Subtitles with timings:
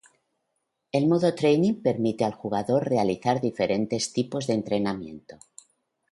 [0.99, 5.37] El modo Training permite al jugador realizar diferentes tipo de entrenamiento.